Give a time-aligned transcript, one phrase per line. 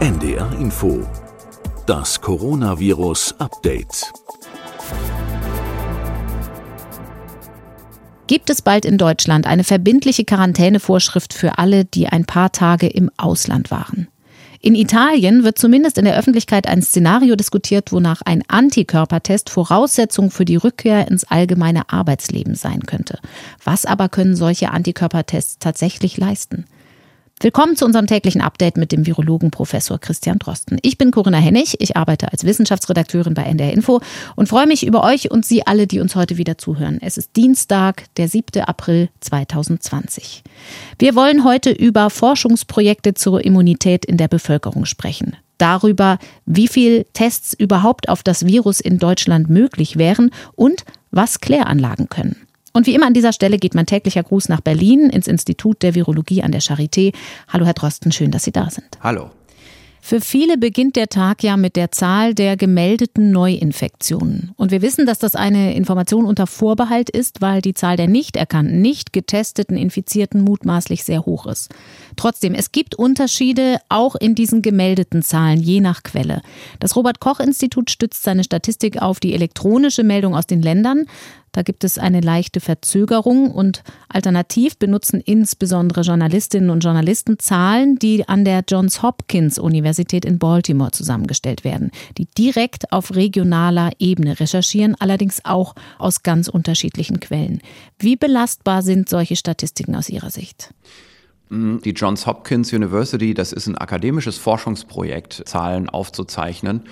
[0.00, 1.06] NDR Info.
[1.84, 4.10] Das Coronavirus Update.
[8.26, 13.10] Gibt es bald in Deutschland eine verbindliche Quarantänevorschrift für alle, die ein paar Tage im
[13.18, 14.08] Ausland waren?
[14.62, 20.46] In Italien wird zumindest in der Öffentlichkeit ein Szenario diskutiert, wonach ein Antikörpertest Voraussetzung für
[20.46, 23.18] die Rückkehr ins allgemeine Arbeitsleben sein könnte.
[23.64, 26.64] Was aber können solche Antikörpertests tatsächlich leisten?
[27.42, 30.76] Willkommen zu unserem täglichen Update mit dem Virologen Professor Christian Drosten.
[30.82, 34.02] Ich bin Corinna Hennig, ich arbeite als Wissenschaftsredakteurin bei NDR Info
[34.36, 36.98] und freue mich über euch und Sie alle, die uns heute wieder zuhören.
[37.00, 38.60] Es ist Dienstag, der 7.
[38.60, 40.42] April 2020.
[40.98, 47.52] Wir wollen heute über Forschungsprojekte zur Immunität in der Bevölkerung sprechen darüber, wie viel Tests
[47.52, 52.36] überhaupt auf das Virus in Deutschland möglich wären und was Kläranlagen können.
[52.72, 55.94] Und wie immer an dieser Stelle geht mein täglicher Gruß nach Berlin ins Institut der
[55.94, 57.12] Virologie an der Charité.
[57.48, 58.86] Hallo Herr Drosten, schön, dass Sie da sind.
[59.00, 59.30] Hallo.
[60.02, 64.52] Für viele beginnt der Tag ja mit der Zahl der gemeldeten Neuinfektionen.
[64.56, 68.36] Und wir wissen, dass das eine Information unter Vorbehalt ist, weil die Zahl der nicht
[68.36, 71.68] erkannten, nicht getesteten Infizierten mutmaßlich sehr hoch ist.
[72.16, 76.40] Trotzdem, es gibt Unterschiede auch in diesen gemeldeten Zahlen, je nach Quelle.
[76.80, 81.04] Das Robert Koch Institut stützt seine Statistik auf die elektronische Meldung aus den Ländern.
[81.52, 88.28] Da gibt es eine leichte Verzögerung und alternativ benutzen insbesondere Journalistinnen und Journalisten Zahlen, die
[88.28, 94.94] an der Johns Hopkins Universität in Baltimore zusammengestellt werden, die direkt auf regionaler Ebene recherchieren,
[94.98, 97.60] allerdings auch aus ganz unterschiedlichen Quellen.
[97.98, 100.72] Wie belastbar sind solche Statistiken aus Ihrer Sicht?
[101.52, 106.84] Die Johns Hopkins University, das ist ein akademisches Forschungsprojekt, Zahlen aufzuzeichnen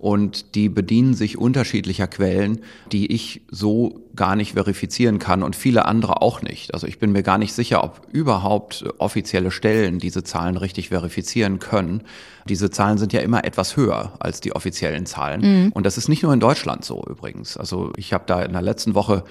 [0.00, 5.84] und die bedienen sich unterschiedlicher Quellen, die ich so gar nicht verifizieren kann und viele
[5.84, 6.72] andere auch nicht.
[6.72, 11.58] Also ich bin mir gar nicht sicher, ob überhaupt offizielle Stellen diese Zahlen richtig verifizieren
[11.58, 12.02] können.
[12.48, 15.64] Diese Zahlen sind ja immer etwas höher als die offiziellen Zahlen.
[15.64, 15.72] Mhm.
[15.72, 17.58] Und das ist nicht nur in Deutschland so übrigens.
[17.58, 19.22] Also ich habe da in der letzten Woche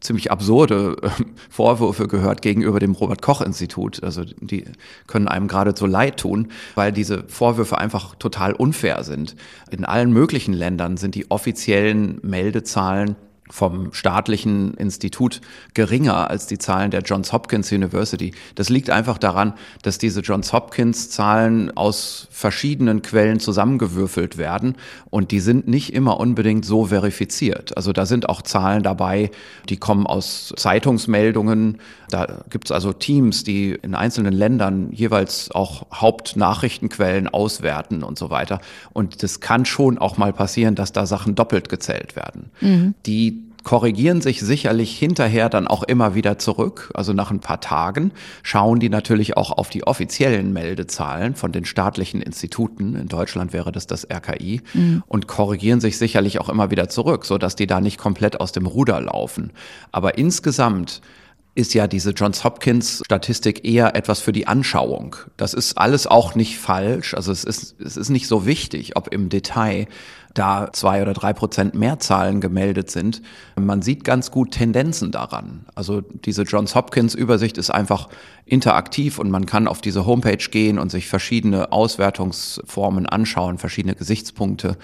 [0.00, 1.08] ziemlich absurde äh,
[1.50, 4.02] Vorwürfe gehört gegenüber dem Robert Koch Institut.
[4.02, 4.64] Also die
[5.06, 9.36] können einem geradezu leid tun, weil diese Vorwürfe einfach total unfair sind.
[9.70, 13.16] In allen möglichen Ländern sind die offiziellen Meldezahlen
[13.52, 15.42] vom staatlichen Institut
[15.74, 18.32] geringer als die Zahlen der Johns Hopkins University.
[18.54, 24.74] Das liegt einfach daran, dass diese Johns Hopkins Zahlen aus verschiedenen Quellen zusammengewürfelt werden
[25.10, 27.76] und die sind nicht immer unbedingt so verifiziert.
[27.76, 29.30] Also da sind auch Zahlen dabei,
[29.68, 31.78] die kommen aus Zeitungsmeldungen.
[32.10, 38.28] Da gibt es also Teams, die in einzelnen Ländern jeweils auch Hauptnachrichtenquellen auswerten und so
[38.28, 38.60] weiter.
[38.92, 42.50] Und das kann schon auch mal passieren, dass da Sachen doppelt gezählt werden.
[42.60, 42.94] Mhm.
[43.06, 46.90] Die korrigieren sich sicherlich hinterher dann auch immer wieder zurück.
[46.94, 48.12] Also nach ein paar Tagen
[48.42, 52.94] schauen die natürlich auch auf die offiziellen Meldezahlen von den staatlichen Instituten.
[52.94, 55.02] In Deutschland wäre das das RKI mhm.
[55.06, 58.52] und korrigieren sich sicherlich auch immer wieder zurück, so dass die da nicht komplett aus
[58.52, 59.52] dem Ruder laufen.
[59.92, 61.00] Aber insgesamt
[61.54, 65.16] ist ja diese Johns Hopkins Statistik eher etwas für die Anschauung.
[65.36, 67.12] Das ist alles auch nicht falsch.
[67.14, 69.86] Also es ist, es ist nicht so wichtig, ob im Detail
[70.34, 73.22] da zwei oder drei Prozent mehr Zahlen gemeldet sind.
[73.56, 75.66] Man sieht ganz gut Tendenzen daran.
[75.74, 78.08] Also diese Johns Hopkins Übersicht ist einfach
[78.44, 84.76] interaktiv und man kann auf diese Homepage gehen und sich verschiedene Auswertungsformen anschauen, verschiedene Gesichtspunkte.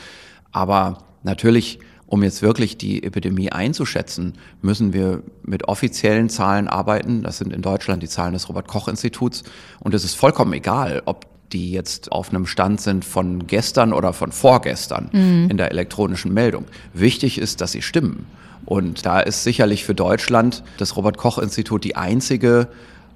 [0.53, 4.33] Aber natürlich um jetzt wirklich die Epidemie einzuschätzen,
[4.63, 7.23] müssen wir mit offiziellen Zahlen arbeiten.
[7.23, 9.43] Das sind in Deutschland die Zahlen des Robert Koch Instituts.
[9.79, 14.13] Und es ist vollkommen egal, ob die jetzt auf einem Stand sind von gestern oder
[14.13, 15.49] von vorgestern mhm.
[15.51, 16.65] in der elektronischen Meldung.
[16.93, 18.27] Wichtig ist, dass sie stimmen.
[18.65, 22.69] Und da ist sicherlich für Deutschland das Robert Koch Institut die einzige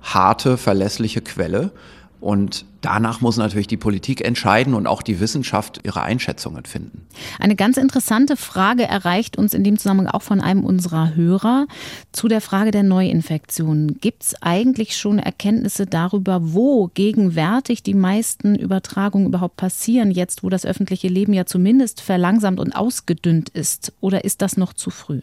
[0.03, 1.73] harte, verlässliche Quelle.
[2.23, 7.05] Und danach muss natürlich die Politik entscheiden und auch die Wissenschaft ihre Einschätzungen finden.
[7.41, 11.67] Eine ganz interessante Frage erreicht uns in dem Zusammenhang auch von einem unserer Hörer
[12.13, 13.99] zu der Frage der Neuinfektionen.
[14.01, 20.49] Gibt es eigentlich schon Erkenntnisse darüber, wo gegenwärtig die meisten Übertragungen überhaupt passieren, jetzt wo
[20.49, 23.95] das öffentliche Leben ja zumindest verlangsamt und ausgedünnt ist?
[24.01, 25.23] Oder ist das noch zu früh?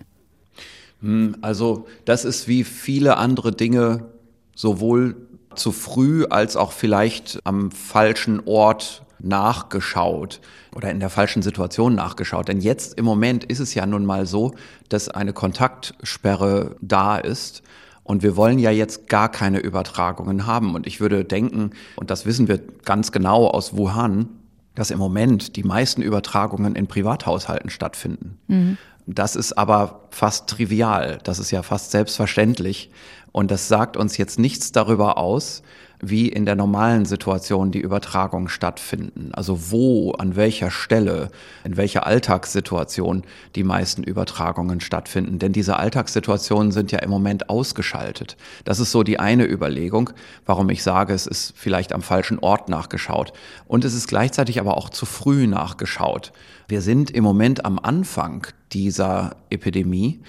[1.01, 4.09] Hm, also das ist wie viele andere Dinge
[4.53, 5.15] sowohl
[5.55, 10.39] zu früh als auch vielleicht am falschen Ort nachgeschaut
[10.75, 12.47] oder in der falschen Situation nachgeschaut.
[12.47, 14.53] Denn jetzt im Moment ist es ja nun mal so,
[14.87, 17.63] dass eine Kontaktsperre da ist.
[18.03, 20.73] Und wir wollen ja jetzt gar keine Übertragungen haben.
[20.73, 24.29] Und ich würde denken, und das wissen wir ganz genau aus Wuhan,
[24.73, 28.39] dass im Moment die meisten Übertragungen in Privathaushalten stattfinden.
[28.47, 28.77] Mhm.
[29.05, 31.19] Das ist aber fast trivial.
[31.23, 32.91] Das ist ja fast selbstverständlich.
[33.39, 35.63] Und das sagt uns jetzt nichts darüber aus,
[36.01, 39.29] wie in der normalen Situation die Übertragungen stattfinden.
[39.31, 41.29] Also wo, an welcher Stelle,
[41.63, 43.23] in welcher Alltagssituation
[43.55, 45.39] die meisten Übertragungen stattfinden.
[45.39, 48.35] Denn diese Alltagssituationen sind ja im Moment ausgeschaltet.
[48.65, 50.09] Das ist so die eine Überlegung,
[50.45, 53.31] warum ich sage, es ist vielleicht am falschen Ort nachgeschaut.
[53.69, 56.33] Und es ist gleichzeitig aber auch zu früh nachgeschaut.
[56.67, 60.19] Wir sind im Moment am Anfang dieser Epidemie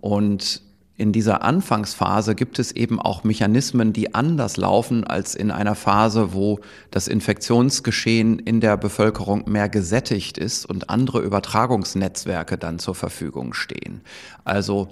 [0.00, 0.63] und
[0.96, 6.32] in dieser Anfangsphase gibt es eben auch Mechanismen, die anders laufen als in einer Phase,
[6.32, 6.60] wo
[6.92, 14.02] das Infektionsgeschehen in der Bevölkerung mehr gesättigt ist und andere Übertragungsnetzwerke dann zur Verfügung stehen.
[14.44, 14.88] Also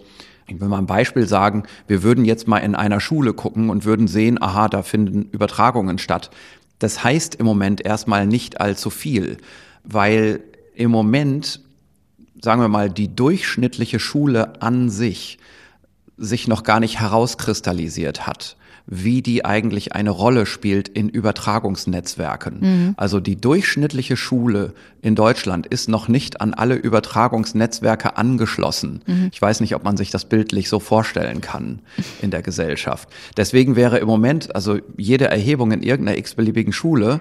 [0.49, 3.84] ich will mal ein Beispiel sagen, wir würden jetzt mal in einer Schule gucken und
[3.84, 6.31] würden sehen, aha, da finden Übertragungen statt.
[6.81, 9.37] Das heißt im Moment erstmal nicht allzu viel,
[9.84, 10.40] weil
[10.75, 11.60] im Moment,
[12.40, 15.38] sagen wir mal, die durchschnittliche Schule an sich
[16.17, 18.56] sich noch gar nicht herauskristallisiert hat,
[18.87, 22.59] wie die eigentlich eine Rolle spielt in Übertragungsnetzwerken.
[22.61, 22.94] Mhm.
[22.97, 29.03] Also die durchschnittliche Schule in Deutschland ist noch nicht an alle Übertragungsnetzwerke angeschlossen.
[29.06, 29.31] Mhm.
[29.32, 31.81] Ich weiß nicht, ob man sich das bildlich so vorstellen kann
[32.20, 33.09] in der Gesellschaft.
[33.37, 37.20] Deswegen wäre im Moment also jede Erhebung in irgendeiner x-beliebigen Schule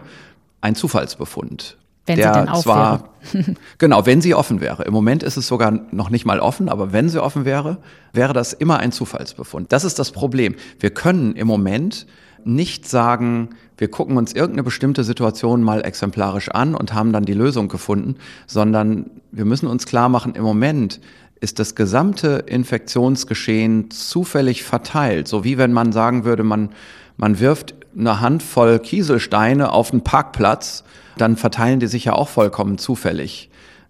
[0.62, 1.78] ein Zufallsbefund.
[2.12, 3.56] Wenn der sie denn auf zwar, wäre.
[3.78, 4.84] genau, wenn sie offen wäre.
[4.84, 7.78] Im Moment ist es sogar noch nicht mal offen, aber wenn sie offen wäre,
[8.13, 9.72] wäre das immer ein Zufallsbefund.
[9.72, 10.56] Das ist das Problem.
[10.80, 12.08] Wir können im Moment
[12.44, 17.34] nicht sagen, wir gucken uns irgendeine bestimmte Situation mal exemplarisch an und haben dann die
[17.34, 18.16] Lösung gefunden,
[18.48, 21.00] sondern wir müssen uns klar machen, im Moment
[21.40, 25.28] ist das gesamte Infektionsgeschehen zufällig verteilt.
[25.28, 26.69] So wie wenn man sagen würde, man,
[27.18, 30.84] man wirft eine Handvoll Kieselsteine auf einen Parkplatz
[31.18, 33.50] dann verteilen die sich ja auch vollkommen zufällig.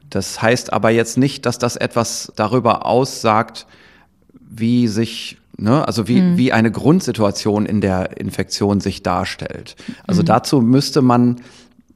[0.09, 3.65] Das heißt aber jetzt nicht, dass das etwas darüber aussagt,
[4.33, 6.38] wie sich, ne, also wie, mhm.
[6.38, 9.75] wie eine Grundsituation in der Infektion sich darstellt.
[10.06, 10.25] Also mhm.
[10.25, 11.38] dazu müsste man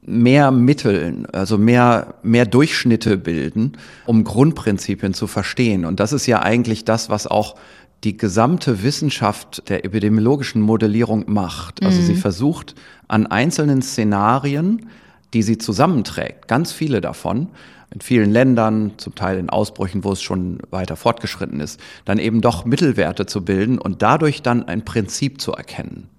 [0.05, 3.73] mehr Mitteln, also mehr, mehr Durchschnitte bilden,
[4.05, 5.83] um Grundprinzipien zu verstehen.
[5.83, 7.55] Und das ist ja eigentlich das, was auch
[8.03, 11.83] die gesamte Wissenschaft der epidemiologischen Modellierung macht.
[11.83, 12.05] Also mhm.
[12.05, 12.75] sie versucht
[13.07, 14.87] an einzelnen Szenarien
[15.35, 17.49] die sie zusammenträgt, ganz viele davon,
[17.93, 22.39] in vielen Ländern, zum Teil in Ausbrüchen, wo es schon weiter fortgeschritten ist, dann eben
[22.39, 26.09] doch Mittelwerte zu bilden und dadurch dann ein Prinzip zu erkennen.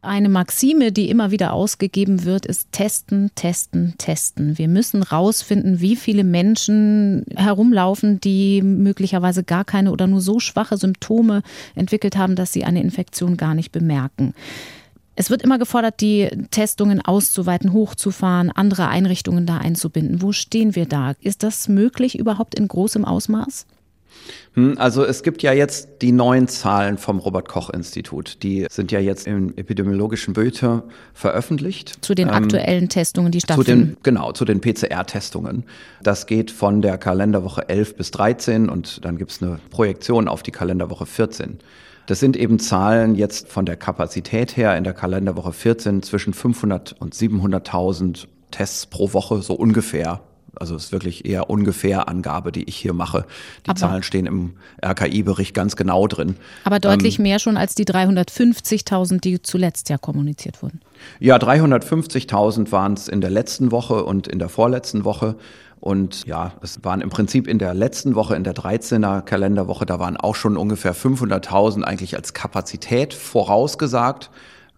[0.00, 4.58] Eine Maxime, die immer wieder ausgegeben wird, ist testen, testen, testen.
[4.58, 10.76] Wir müssen rausfinden, wie viele Menschen herumlaufen, die möglicherweise gar keine oder nur so schwache
[10.78, 11.42] Symptome
[11.74, 14.34] entwickelt haben, dass sie eine Infektion gar nicht bemerken.
[15.16, 20.22] Es wird immer gefordert, die Testungen auszuweiten, hochzufahren, andere Einrichtungen da einzubinden.
[20.22, 21.14] Wo stehen wir da?
[21.20, 23.66] Ist das möglich überhaupt in großem Ausmaß?
[24.54, 28.42] Hm, also es gibt ja jetzt die neuen Zahlen vom Robert Koch Institut.
[28.42, 32.04] Die sind ja jetzt im epidemiologischen Böte veröffentlicht.
[32.04, 33.96] Zu den ähm, aktuellen Testungen, die stattfinden.
[34.02, 35.64] Genau, zu den PCR-Testungen.
[36.02, 40.42] Das geht von der Kalenderwoche 11 bis 13 und dann gibt es eine Projektion auf
[40.42, 41.58] die Kalenderwoche 14.
[42.06, 46.94] Das sind eben Zahlen jetzt von der Kapazität her in der Kalenderwoche 14 zwischen 500
[46.98, 50.20] und 700.000 Tests pro Woche, so ungefähr.
[50.56, 53.26] Also es ist wirklich eher ungefähr Angabe, die ich hier mache.
[53.66, 54.52] Die aber Zahlen stehen im
[54.84, 56.36] RKI-Bericht ganz genau drin.
[56.64, 60.80] Aber deutlich ähm, mehr schon als die 350.000, die zuletzt ja kommuniziert wurden.
[61.18, 65.36] Ja, 350.000 waren es in der letzten Woche und in der vorletzten Woche.
[65.84, 69.98] Und ja, es waren im Prinzip in der letzten Woche, in der 13er Kalenderwoche, da
[69.98, 74.30] waren auch schon ungefähr 500.000 eigentlich als Kapazität vorausgesagt.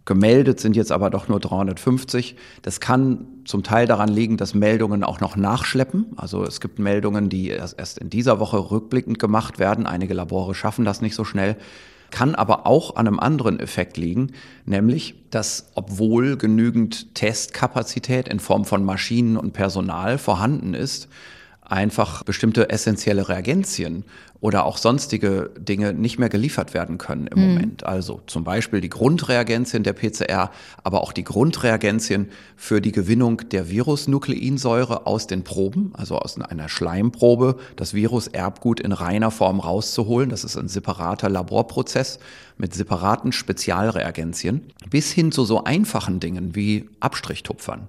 [0.05, 2.35] Gemeldet sind jetzt aber doch nur 350.
[2.63, 6.07] Das kann zum Teil daran liegen, dass Meldungen auch noch nachschleppen.
[6.17, 9.87] Also es gibt Meldungen, die erst in dieser Woche rückblickend gemacht werden.
[9.87, 11.57] Einige Labore schaffen das nicht so schnell
[12.11, 14.33] kann aber auch an einem anderen Effekt liegen,
[14.65, 21.09] nämlich, dass obwohl genügend Testkapazität in Form von Maschinen und Personal vorhanden ist,
[21.69, 24.05] einfach bestimmte essentielle Reagenzien
[24.41, 27.49] oder auch sonstige Dinge nicht mehr geliefert werden können im mhm.
[27.49, 27.87] Moment.
[27.87, 30.51] Also zum Beispiel die Grundreagenzien der PCR,
[30.85, 36.69] aber auch die Grundreagenzien für die Gewinnung der Virusnukleinsäure aus den Proben, also aus einer
[36.69, 40.31] Schleimprobe, das Viruserbgut in reiner Form rauszuholen.
[40.31, 42.19] Das ist ein separater Laborprozess
[42.59, 47.89] mit separaten Spezialreagenzien, bis hin zu so einfachen Dingen wie Abstrichtupfern.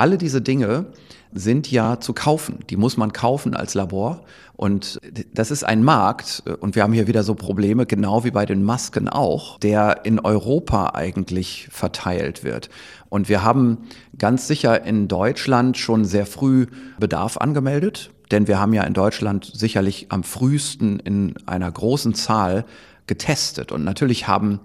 [0.00, 0.86] Alle diese Dinge
[1.30, 2.60] sind ja zu kaufen.
[2.70, 4.22] Die muss man kaufen als Labor.
[4.56, 4.98] Und
[5.34, 8.62] das ist ein Markt, und wir haben hier wieder so Probleme, genau wie bei den
[8.62, 12.70] Masken auch, der in Europa eigentlich verteilt wird.
[13.10, 13.76] Und wir haben
[14.16, 16.66] ganz sicher in Deutschland schon sehr früh
[16.98, 22.64] Bedarf angemeldet, denn wir haben ja in Deutschland sicherlich am frühesten in einer großen Zahl
[23.06, 23.70] getestet.
[23.70, 24.60] Und natürlich haben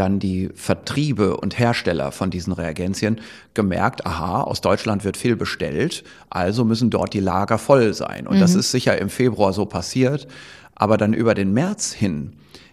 [0.00, 3.20] dann die Vertriebe und Hersteller von diesen Reagenzien
[3.52, 8.26] gemerkt, aha, aus Deutschland wird viel bestellt, also müssen dort die Lager voll sein.
[8.26, 8.40] Und mhm.
[8.40, 10.26] das ist sicher im Februar so passiert.
[10.74, 12.32] Aber dann über den März hin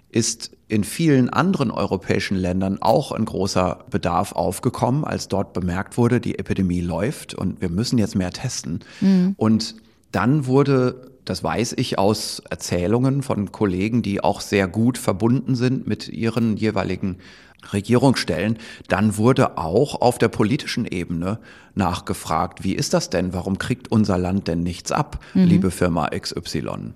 [0.10, 6.22] ist in vielen anderen europäischen Ländern auch ein großer Bedarf aufgekommen, als dort bemerkt wurde,
[6.22, 8.80] die Epidemie läuft und wir müssen jetzt mehr testen.
[9.02, 9.36] Mhm.
[9.36, 9.76] Und
[10.14, 15.88] dann wurde, das weiß ich aus Erzählungen von Kollegen, die auch sehr gut verbunden sind
[15.88, 17.18] mit ihren jeweiligen
[17.74, 18.58] Regierungsstellen,
[18.88, 21.40] dann wurde auch auf der politischen Ebene
[21.76, 23.34] nachgefragt, wie ist das denn?
[23.34, 25.46] Warum kriegt unser Land denn nichts ab, mhm.
[25.46, 26.94] liebe Firma XY?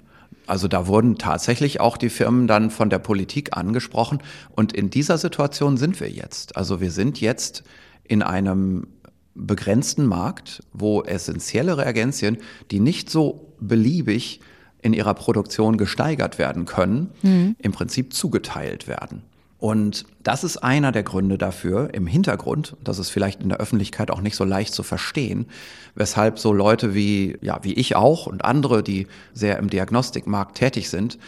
[0.47, 4.19] Also da wurden tatsächlich auch die Firmen dann von der Politik angesprochen.
[4.50, 6.57] Und in dieser Situation sind wir jetzt.
[6.57, 7.63] Also wir sind jetzt
[8.03, 8.88] in einem
[9.35, 12.38] begrenzten Markt, wo essentielle Reagenzien,
[12.69, 14.41] die nicht so beliebig
[14.81, 17.55] in ihrer Produktion gesteigert werden können, mhm.
[17.59, 19.23] im Prinzip zugeteilt werden.
[19.61, 24.09] Und das ist einer der Gründe dafür im Hintergrund, das ist vielleicht in der Öffentlichkeit
[24.09, 25.45] auch nicht so leicht zu verstehen,
[25.93, 30.89] weshalb so Leute wie, ja, wie ich auch und andere, die sehr im Diagnostikmarkt tätig
[30.89, 31.19] sind,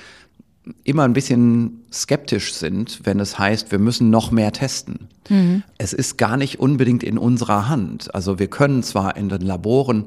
[0.84, 5.10] immer ein bisschen skeptisch sind, wenn es heißt, wir müssen noch mehr testen.
[5.30, 5.64] Mhm.
[5.78, 8.14] Es ist gar nicht unbedingt in unserer Hand.
[8.16, 10.06] Also wir können zwar in den Laboren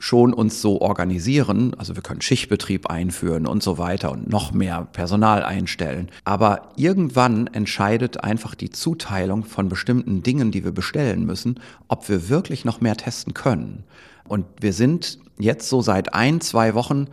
[0.00, 4.86] schon uns so organisieren, also wir können Schichtbetrieb einführen und so weiter und noch mehr
[4.92, 6.08] Personal einstellen.
[6.24, 11.58] Aber irgendwann entscheidet einfach die Zuteilung von bestimmten Dingen, die wir bestellen müssen,
[11.88, 13.84] ob wir wirklich noch mehr testen können.
[14.28, 17.08] Und wir sind jetzt so seit ein, zwei Wochen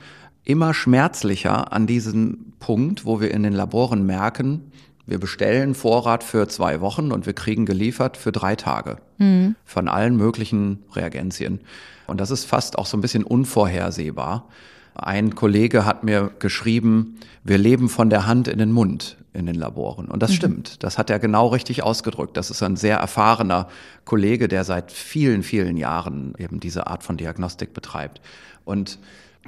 [0.45, 4.71] immer schmerzlicher an diesem Punkt, wo wir in den Laboren merken,
[5.07, 9.55] wir bestellen Vorrat für zwei Wochen und wir kriegen geliefert für drei Tage mhm.
[9.63, 11.59] von allen möglichen Reagenzien.
[12.07, 14.47] Und das ist fast auch so ein bisschen unvorhersehbar.
[14.95, 19.55] Ein Kollege hat mir geschrieben, wir leben von der Hand in den Mund in den
[19.55, 20.05] Laboren.
[20.05, 20.35] Und das mhm.
[20.35, 20.83] stimmt.
[20.83, 22.37] Das hat er genau richtig ausgedrückt.
[22.37, 23.67] Das ist ein sehr erfahrener
[24.05, 28.21] Kollege, der seit vielen, vielen Jahren eben diese Art von Diagnostik betreibt.
[28.63, 28.97] Und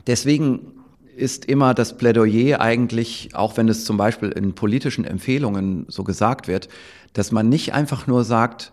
[0.05, 0.76] deswegen
[1.17, 6.47] ist immer das Plädoyer eigentlich, auch wenn es zum Beispiel in politischen Empfehlungen so gesagt
[6.47, 6.69] wird,
[7.13, 8.71] dass man nicht einfach nur sagt,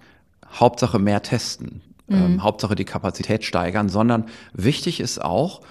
[0.53, 1.81] Hauptsache mehr testen.
[2.09, 2.25] Ähm, mhm.
[2.25, 5.63] Ähm, Hauptsache die Kapazität steigern, sondern wichtig ist auch,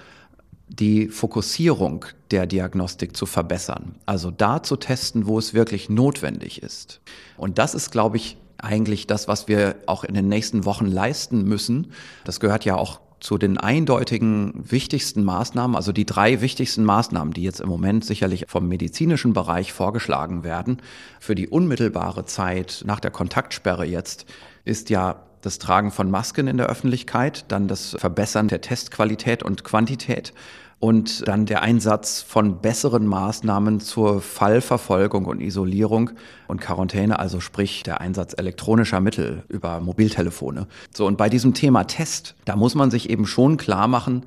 [0.68, 3.96] die Fokussierung der Diagnostik zu verbessern.
[4.08, 7.00] Also da zu testen, wo es wirklich notwendig ist.
[7.38, 11.44] Und das ist, glaube ich, eigentlich das, was wir auch in den nächsten Wochen leisten
[11.44, 11.92] müssen.
[12.24, 17.44] Das gehört ja auch zu den eindeutigen wichtigsten Maßnahmen, also die drei wichtigsten Maßnahmen, die
[17.44, 20.82] jetzt im Moment sicherlich vom medizinischen Bereich vorgeschlagen werden,
[21.22, 24.26] für die unmittelbare Zeit nach der Kontaktsperre jetzt,
[24.66, 29.64] ist ja das Tragen von Masken in der Öffentlichkeit, dann das Verbessern der Testqualität und
[29.64, 30.34] Quantität
[30.80, 36.12] und dann der Einsatz von besseren Maßnahmen zur Fallverfolgung und Isolierung
[36.48, 40.68] und Quarantäne, also sprich der Einsatz elektronischer Mittel über Mobiltelefone.
[40.94, 44.26] So, und bei diesem Thema Test, da muss man sich eben schon klar machen,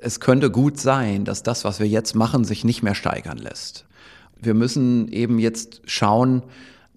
[0.00, 3.84] es könnte gut sein, dass das, was wir jetzt machen, sich nicht mehr steigern lässt.
[4.40, 6.42] Wir müssen eben jetzt schauen,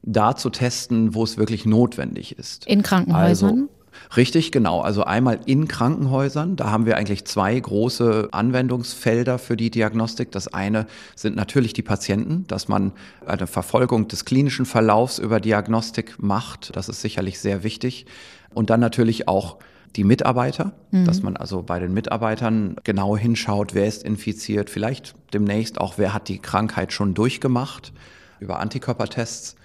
[0.03, 2.65] da zu testen, wo es wirklich notwendig ist.
[2.67, 3.49] In Krankenhäusern?
[3.49, 3.69] Also,
[4.15, 4.81] Richtig, genau.
[4.81, 6.55] Also einmal in Krankenhäusern.
[6.55, 10.31] Da haben wir eigentlich zwei große Anwendungsfelder für die Diagnostik.
[10.31, 12.91] Das eine sind natürlich die Patienten, dass man
[13.25, 16.75] eine Verfolgung des klinischen Verlaufs über Diagnostik macht.
[16.75, 18.05] Das ist sicherlich sehr wichtig.
[18.53, 19.57] Und dann natürlich auch
[19.95, 21.05] die Mitarbeiter, mhm.
[21.05, 26.13] dass man also bei den Mitarbeitern genau hinschaut, wer ist infiziert, vielleicht demnächst auch, wer
[26.13, 27.91] hat die Krankheit schon durchgemacht
[28.39, 29.55] über Antikörpertests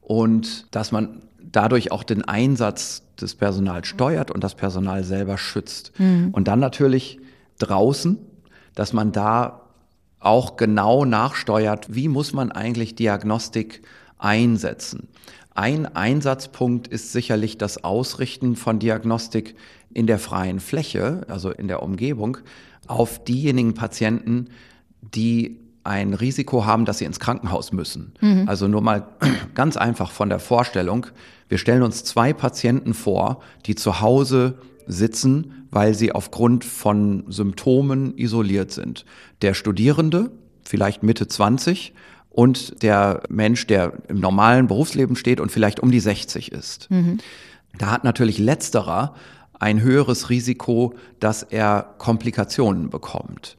[0.00, 5.92] und dass man dadurch auch den Einsatz des Personals steuert und das Personal selber schützt.
[5.98, 6.30] Mhm.
[6.32, 7.18] Und dann natürlich
[7.58, 8.18] draußen,
[8.74, 9.62] dass man da
[10.20, 13.82] auch genau nachsteuert, wie muss man eigentlich Diagnostik
[14.18, 15.08] einsetzen.
[15.54, 19.56] Ein Einsatzpunkt ist sicherlich das Ausrichten von Diagnostik
[19.92, 22.38] in der freien Fläche, also in der Umgebung,
[22.86, 24.50] auf diejenigen Patienten,
[25.00, 28.12] die ein Risiko haben, dass sie ins Krankenhaus müssen.
[28.20, 28.44] Mhm.
[28.46, 29.08] Also nur mal
[29.54, 31.06] ganz einfach von der Vorstellung.
[31.48, 38.16] Wir stellen uns zwei Patienten vor, die zu Hause sitzen, weil sie aufgrund von Symptomen
[38.16, 39.04] isoliert sind.
[39.42, 40.30] Der Studierende,
[40.62, 41.94] vielleicht Mitte 20,
[42.30, 46.90] und der Mensch, der im normalen Berufsleben steht und vielleicht um die 60 ist.
[46.90, 47.18] Mhm.
[47.78, 49.14] Da hat natürlich letzterer
[49.58, 53.56] ein höheres Risiko, dass er Komplikationen bekommt.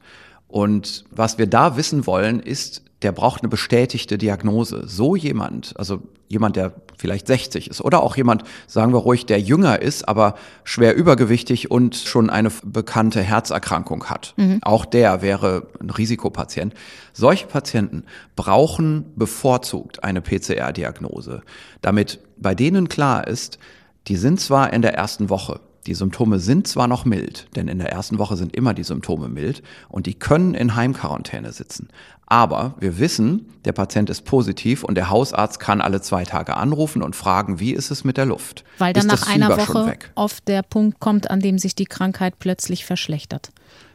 [0.50, 4.82] Und was wir da wissen wollen, ist der braucht eine bestätigte Diagnose.
[4.86, 9.40] So jemand, also jemand, der vielleicht 60 ist oder auch jemand, sagen wir ruhig, der
[9.40, 14.34] jünger ist, aber schwer übergewichtig und schon eine bekannte Herzerkrankung hat.
[14.36, 14.58] Mhm.
[14.62, 16.74] Auch der wäre ein Risikopatient.
[17.12, 18.04] Solche Patienten
[18.36, 21.42] brauchen bevorzugt eine PCR-Diagnose,
[21.80, 23.58] damit bei denen klar ist,
[24.06, 27.78] die sind zwar in der ersten Woche, die Symptome sind zwar noch mild, denn in
[27.78, 31.88] der ersten Woche sind immer die Symptome mild und die können in Heimquarantäne sitzen.
[32.26, 37.02] Aber wir wissen, der Patient ist positiv und der Hausarzt kann alle zwei Tage anrufen
[37.02, 38.64] und fragen, wie ist es mit der Luft?
[38.78, 42.84] Weil dann nach einer Woche oft der Punkt kommt, an dem sich die Krankheit plötzlich
[42.84, 43.50] verschlechtert.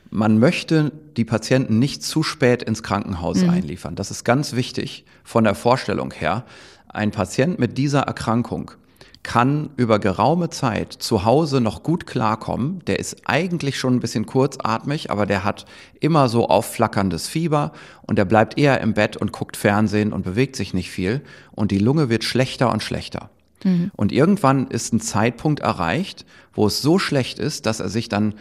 [0.09, 3.51] Man möchte die Patienten nicht zu spät ins Krankenhaus mhm.
[3.51, 3.95] einliefern.
[3.95, 6.43] Das ist ganz wichtig von der Vorstellung her.
[6.89, 8.71] Ein Patient mit dieser Erkrankung
[9.25, 12.85] kann über geraume Zeit zu Hause noch gut klarkommen.
[12.85, 15.65] Der ist eigentlich schon ein bisschen kurzatmig, aber der hat
[15.99, 17.71] immer so aufflackerndes Fieber
[18.03, 21.71] und der bleibt eher im Bett und guckt Fernsehen und bewegt sich nicht viel und
[21.71, 23.31] die Lunge wird schlechter und schlechter.
[23.63, 23.91] Mhm.
[23.95, 28.35] Und irgendwann ist ein Zeitpunkt erreicht, wo es so schlecht ist, dass er sich dann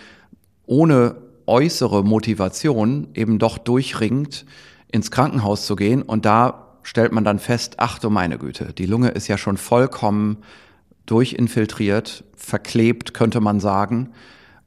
[0.67, 4.45] ohne äußere Motivation eben doch durchringt,
[4.93, 8.87] ins Krankenhaus zu gehen und da stellt man dann fest, ach du meine Güte, die
[8.87, 10.37] Lunge ist ja schon vollkommen
[11.07, 14.13] durchinfiltriert, verklebt, könnte man sagen.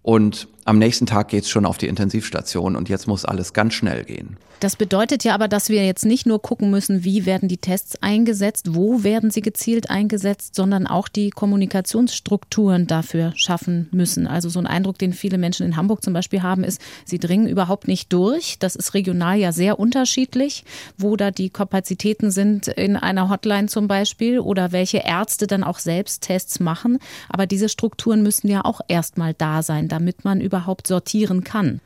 [0.01, 4.03] Und am nächsten Tag geht's schon auf die Intensivstation und jetzt muss alles ganz schnell
[4.03, 4.37] gehen.
[4.59, 8.01] Das bedeutet ja aber, dass wir jetzt nicht nur gucken müssen, wie werden die Tests
[8.01, 14.25] eingesetzt, wo werden sie gezielt eingesetzt, sondern auch die Kommunikationsstrukturen dafür schaffen müssen.
[14.25, 17.47] Also so ein Eindruck, den viele Menschen in Hamburg zum Beispiel haben, ist, sie dringen
[17.47, 18.57] überhaupt nicht durch.
[18.57, 20.65] Das ist regional ja sehr unterschiedlich,
[20.97, 25.77] wo da die Kapazitäten sind in einer Hotline zum Beispiel oder welche Ärzte dann auch
[25.77, 26.97] selbst Tests machen.
[27.29, 31.81] Aber diese Strukturen müssen ja auch erstmal da sein, damit man überhaupt sortieren kann.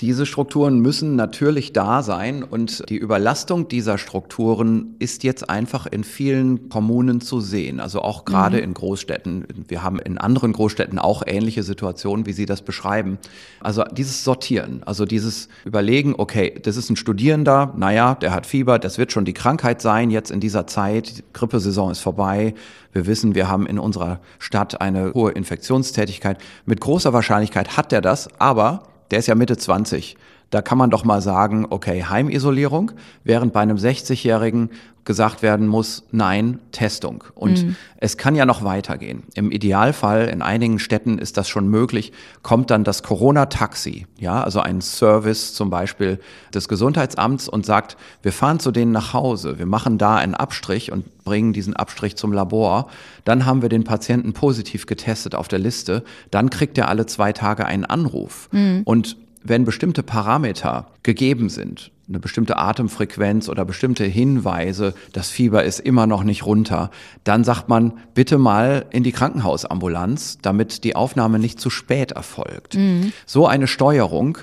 [0.00, 6.04] Diese Strukturen müssen natürlich da sein und die Überlastung dieser Strukturen ist jetzt einfach in
[6.04, 8.62] vielen Kommunen zu sehen, also auch gerade mhm.
[8.62, 9.46] in Großstädten.
[9.66, 13.18] Wir haben in anderen Großstädten auch ähnliche Situationen, wie Sie das beschreiben.
[13.58, 18.78] Also dieses Sortieren, also dieses Überlegen, okay, das ist ein Studierender, naja, der hat Fieber,
[18.78, 22.54] das wird schon die Krankheit sein jetzt in dieser Zeit, die Grippesaison ist vorbei.
[22.92, 26.38] Wir wissen, wir haben in unserer Stadt eine hohe Infektionstätigkeit.
[26.66, 30.16] Mit großer Wahrscheinlichkeit hat er das, aber der ist ja Mitte 20.
[30.50, 32.92] Da kann man doch mal sagen, okay, Heimisolierung,
[33.24, 34.70] während bei einem 60-Jährigen
[35.08, 37.24] gesagt werden muss, nein, Testung.
[37.34, 37.76] Und mhm.
[37.96, 39.22] es kann ja noch weitergehen.
[39.34, 44.60] Im Idealfall, in einigen Städten ist das schon möglich, kommt dann das Corona-Taxi, ja, also
[44.60, 46.20] ein Service zum Beispiel
[46.52, 50.92] des Gesundheitsamts und sagt, wir fahren zu denen nach Hause, wir machen da einen Abstrich
[50.92, 52.88] und bringen diesen Abstrich zum Labor.
[53.24, 56.04] Dann haben wir den Patienten positiv getestet auf der Liste.
[56.30, 58.50] Dann kriegt er alle zwei Tage einen Anruf.
[58.52, 58.82] Mhm.
[58.84, 65.78] Und wenn bestimmte Parameter gegeben sind, eine bestimmte Atemfrequenz oder bestimmte Hinweise, das Fieber ist
[65.78, 66.90] immer noch nicht runter,
[67.24, 72.76] dann sagt man bitte mal in die Krankenhausambulanz, damit die Aufnahme nicht zu spät erfolgt.
[72.76, 73.12] Mhm.
[73.26, 74.38] So eine Steuerung,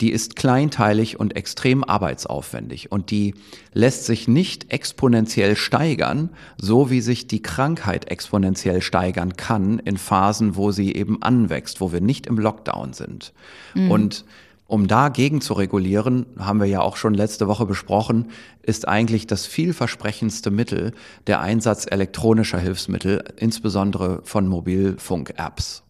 [0.00, 3.34] die ist kleinteilig und extrem arbeitsaufwendig und die
[3.74, 10.56] lässt sich nicht exponentiell steigern, so wie sich die Krankheit exponentiell steigern kann in Phasen,
[10.56, 13.34] wo sie eben anwächst, wo wir nicht im Lockdown sind.
[13.74, 13.90] Mhm.
[13.90, 14.24] Und
[14.70, 18.30] um dagegen zu regulieren, haben wir ja auch schon letzte Woche besprochen,
[18.62, 20.92] ist eigentlich das vielversprechendste Mittel
[21.26, 25.82] der Einsatz elektronischer Hilfsmittel, insbesondere von Mobilfunk-Apps.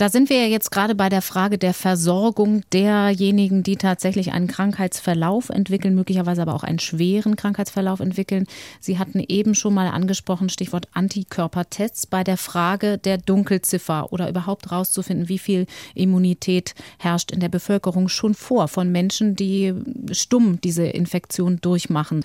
[0.00, 4.46] Da sind wir ja jetzt gerade bei der Frage der Versorgung derjenigen, die tatsächlich einen
[4.46, 8.46] Krankheitsverlauf entwickeln, möglicherweise aber auch einen schweren Krankheitsverlauf entwickeln.
[8.80, 14.70] Sie hatten eben schon mal angesprochen, Stichwort Antikörpertests, bei der Frage der Dunkelziffer oder überhaupt
[14.70, 19.74] herauszufinden, wie viel Immunität herrscht in der Bevölkerung schon vor von Menschen, die
[20.12, 22.24] stumm diese Infektion durchmachen.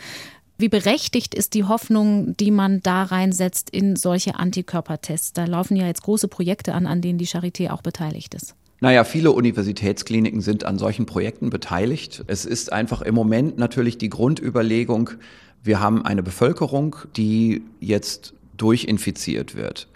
[0.57, 5.33] Wie berechtigt ist die Hoffnung, die man da reinsetzt in solche Antikörpertests?
[5.33, 8.55] Da laufen ja jetzt große Projekte an, an denen die Charité auch beteiligt ist.
[8.79, 12.23] Naja, viele Universitätskliniken sind an solchen Projekten beteiligt.
[12.27, 15.11] Es ist einfach im Moment natürlich die Grundüberlegung,
[15.63, 19.87] wir haben eine Bevölkerung, die jetzt durchinfiziert wird.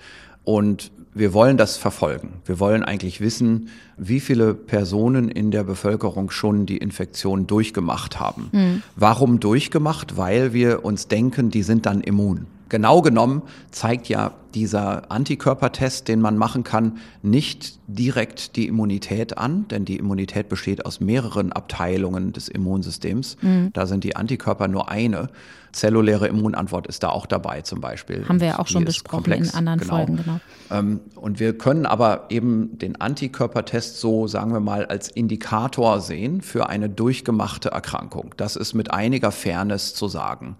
[0.43, 2.33] Und wir wollen das verfolgen.
[2.45, 8.49] Wir wollen eigentlich wissen, wie viele Personen in der Bevölkerung schon die Infektion durchgemacht haben.
[8.51, 8.83] Mhm.
[8.95, 10.17] Warum durchgemacht?
[10.17, 12.47] Weil wir uns denken, die sind dann immun.
[12.69, 13.41] Genau genommen
[13.71, 19.97] zeigt ja dieser Antikörpertest, den man machen kann, nicht direkt die Immunität an, denn die
[19.97, 23.37] Immunität besteht aus mehreren Abteilungen des Immunsystems.
[23.41, 23.71] Mhm.
[23.73, 25.29] Da sind die Antikörper nur eine.
[25.71, 28.27] Zelluläre Immunantwort ist da auch dabei zum Beispiel.
[28.27, 29.95] Haben wir ja auch schon besprochen komplex, in anderen genau.
[29.95, 30.39] Folgen, genau.
[30.71, 36.41] Ähm, und wir können aber eben den Antikörpertest so, sagen wir mal, als Indikator sehen
[36.41, 38.33] für eine durchgemachte Erkrankung.
[38.37, 40.57] Das ist mit einiger Fairness zu sagen.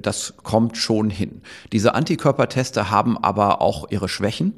[0.00, 1.42] Das kommt schon hin.
[1.72, 4.54] Diese Antikörperteste haben aber auch ihre Schwächen.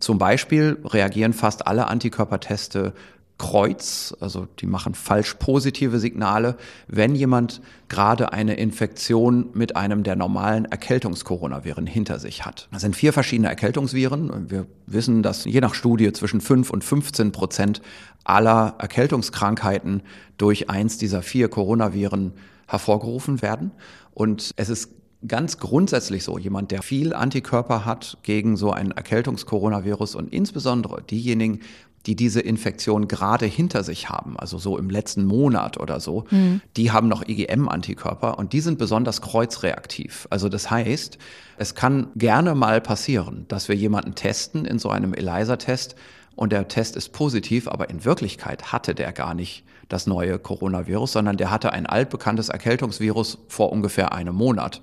[0.00, 2.92] Zum Beispiel reagieren fast alle Antikörperteste
[3.38, 10.16] Kreuz, also die machen falsch positive Signale, wenn jemand gerade eine Infektion mit einem der
[10.16, 12.68] normalen Erkältungskoronaviren hinter sich hat.
[12.72, 14.50] Das sind vier verschiedene Erkältungsviren.
[14.50, 17.82] Wir wissen, dass je nach Studie zwischen 5 und 15 Prozent
[18.24, 20.02] aller Erkältungskrankheiten
[20.38, 22.34] durch eins dieser vier Coronaviren
[22.68, 23.72] hervorgerufen werden.
[24.14, 24.90] Und es ist
[25.26, 31.60] ganz grundsätzlich so, jemand, der viel Antikörper hat gegen so ein Erkältungskoronavirus und insbesondere diejenigen,
[32.06, 36.60] die diese Infektion gerade hinter sich haben, also so im letzten Monat oder so, mhm.
[36.76, 40.26] die haben noch IgM-Antikörper und die sind besonders kreuzreaktiv.
[40.30, 41.18] Also das heißt,
[41.58, 45.94] es kann gerne mal passieren, dass wir jemanden testen in so einem ELISA-Test
[46.34, 51.12] und der Test ist positiv, aber in Wirklichkeit hatte der gar nicht das neue Coronavirus,
[51.12, 54.80] sondern der hatte ein altbekanntes Erkältungsvirus vor ungefähr einem Monat.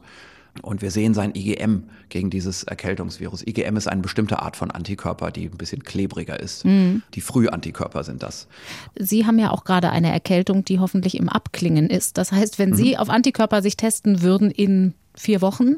[0.61, 3.45] Und wir sehen sein IgM gegen dieses Erkältungsvirus.
[3.45, 6.65] IgM ist eine bestimmte Art von Antikörper, die ein bisschen klebriger ist.
[6.65, 7.03] Mhm.
[7.13, 8.47] Die Frühantikörper sind das.
[8.95, 12.17] Sie haben ja auch gerade eine Erkältung, die hoffentlich im Abklingen ist.
[12.17, 12.75] Das heißt, wenn mhm.
[12.75, 15.75] Sie auf Antikörper sich testen würden in vier Wochen,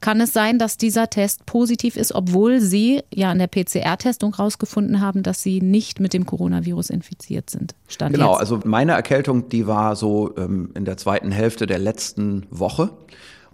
[0.00, 5.00] kann es sein, dass dieser Test positiv ist, obwohl Sie ja in der PCR-Testung herausgefunden
[5.00, 7.74] haben, dass Sie nicht mit dem Coronavirus infiziert sind.
[7.86, 8.40] Stand genau, jetzt.
[8.40, 12.90] also meine Erkältung, die war so ähm, in der zweiten Hälfte der letzten Woche.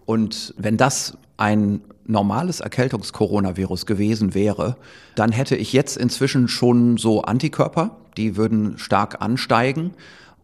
[0.06, 4.76] Und wenn das ein normales Erkältungskoronavirus gewesen wäre,
[5.14, 9.92] dann hätte ich jetzt inzwischen schon so Antikörper, die würden stark ansteigen.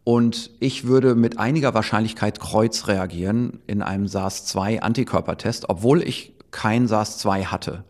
[0.05, 7.47] Und ich würde mit einiger Wahrscheinlichkeit kreuz reagieren in einem SARS-2-Antikörpertest, obwohl ich kein SARS-2
[7.47, 7.85] hatte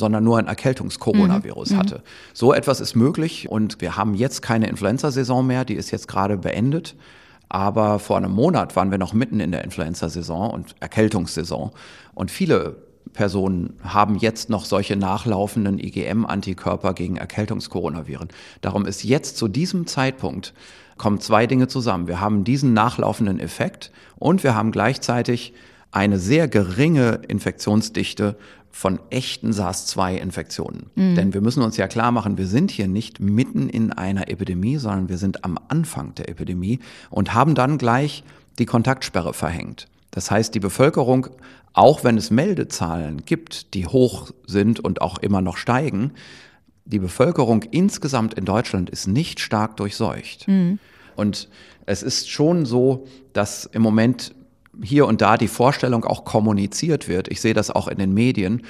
[0.00, 1.76] sondern nur ein Erkältungskoronavirus mhm.
[1.76, 2.02] hatte.
[2.32, 6.36] So etwas ist möglich und wir haben jetzt keine Influenza-Saison mehr, die ist jetzt gerade
[6.36, 6.96] beendet.
[7.50, 11.72] Aber vor einem Monat waren wir noch mitten in der Influenza-Saison und Erkältungssaison.
[12.14, 12.76] Und viele
[13.12, 18.28] Personen haben jetzt noch solche nachlaufenden IgM-Antikörper gegen Erkältungskoronaviren.
[18.60, 20.54] Darum ist jetzt zu diesem Zeitpunkt
[20.96, 22.08] kommen zwei Dinge zusammen.
[22.08, 25.54] Wir haben diesen nachlaufenden Effekt und wir haben gleichzeitig
[25.90, 28.36] eine sehr geringe Infektionsdichte
[28.70, 30.90] von echten SARS-2-Infektionen.
[30.94, 31.14] Mhm.
[31.16, 34.76] Denn wir müssen uns ja klar machen, wir sind hier nicht mitten in einer Epidemie,
[34.76, 36.78] sondern wir sind am Anfang der Epidemie
[37.10, 38.22] und haben dann gleich
[38.58, 39.88] die Kontaktsperre verhängt.
[40.12, 41.28] Das heißt, die Bevölkerung,
[41.72, 46.12] auch wenn es Meldezahlen gibt, die hoch sind und auch immer noch steigen,
[46.84, 50.48] die Bevölkerung insgesamt in Deutschland ist nicht stark durchseucht.
[50.48, 50.78] Mhm.
[51.16, 51.48] Und
[51.86, 54.34] es ist schon so, dass im Moment
[54.82, 57.28] hier und da die Vorstellung auch kommuniziert wird.
[57.28, 58.62] Ich sehe das auch in den Medien,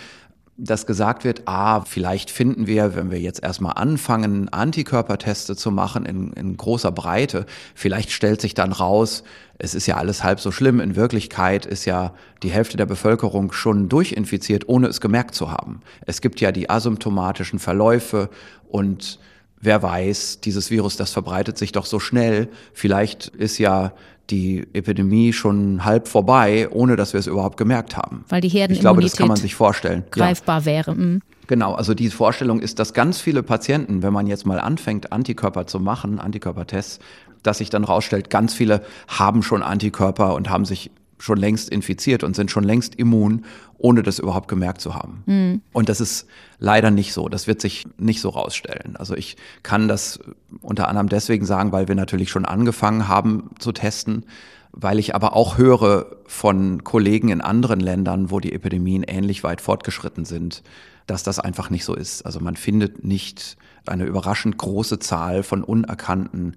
[0.63, 6.05] dass gesagt wird, ah, vielleicht finden wir, wenn wir jetzt erstmal anfangen, Antikörperteste zu machen
[6.05, 9.25] in, in, großer Breite, vielleicht stellt sich dann raus,
[9.57, 10.81] es ist ja alles halb so schlimm.
[10.81, 15.81] In Wirklichkeit ist ja die Hälfte der Bevölkerung schon durchinfiziert, ohne es gemerkt zu haben.
[16.07, 18.29] Es gibt ja die asymptomatischen Verläufe
[18.69, 19.19] und
[19.61, 22.49] wer weiß, dieses Virus, das verbreitet sich doch so schnell.
[22.73, 23.93] Vielleicht ist ja
[24.31, 28.25] die Epidemie schon halb vorbei, ohne dass wir es überhaupt gemerkt haben.
[28.29, 30.05] Weil die Herdenimmunität ich glaube, das kann man sich vorstellen.
[30.11, 30.65] greifbar ja.
[30.67, 30.95] wäre.
[30.95, 31.21] Mhm.
[31.47, 35.67] Genau, also die Vorstellung ist, dass ganz viele Patienten, wenn man jetzt mal anfängt, Antikörper
[35.67, 37.01] zu machen, Antikörpertests,
[37.43, 40.91] dass sich dann rausstellt, ganz viele haben schon Antikörper und haben sich
[41.21, 43.45] schon längst infiziert und sind schon längst immun,
[43.79, 45.23] ohne das überhaupt gemerkt zu haben.
[45.27, 45.63] Mhm.
[45.73, 46.27] Und das ist
[46.59, 47.29] leider nicht so.
[47.29, 48.97] Das wird sich nicht so rausstellen.
[48.97, 50.19] Also ich kann das
[50.63, 54.25] unter anderem deswegen sagen, weil wir natürlich schon angefangen haben zu testen,
[54.73, 59.61] weil ich aber auch höre von Kollegen in anderen Ländern, wo die Epidemien ähnlich weit
[59.61, 60.63] fortgeschritten sind,
[61.07, 62.25] dass das einfach nicht so ist.
[62.25, 63.57] Also man findet nicht
[63.87, 66.57] eine überraschend große Zahl von unerkannten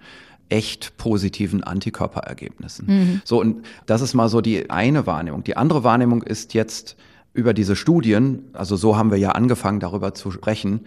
[0.49, 2.87] echt positiven Antikörperergebnissen.
[2.87, 3.21] Mhm.
[3.25, 5.43] So, und das ist mal so die eine Wahrnehmung.
[5.43, 6.95] Die andere Wahrnehmung ist jetzt
[7.33, 10.81] über diese Studien, also so haben wir ja angefangen darüber zu sprechen,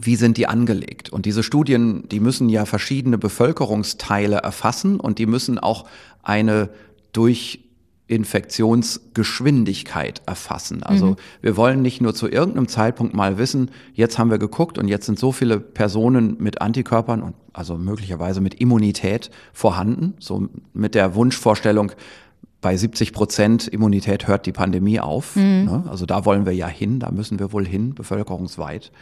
[0.00, 1.10] wie sind die angelegt?
[1.10, 5.84] Und diese Studien, die müssen ja verschiedene Bevölkerungsteile erfassen und die müssen auch
[6.22, 6.70] eine
[7.12, 7.64] durch
[8.06, 10.82] Infektionsgeschwindigkeit erfassen.
[10.82, 11.16] Also mhm.
[11.42, 15.06] wir wollen nicht nur zu irgendeinem Zeitpunkt mal wissen, jetzt haben wir geguckt und jetzt
[15.06, 21.14] sind so viele Personen mit Antikörpern und also möglicherweise mit Immunität vorhanden, so mit der
[21.14, 21.92] Wunschvorstellung,
[22.60, 25.36] bei 70 Prozent Immunität hört die Pandemie auf.
[25.36, 25.64] Mhm.
[25.64, 25.84] Ne?
[25.88, 28.92] Also da wollen wir ja hin, da müssen wir wohl hin, bevölkerungsweit.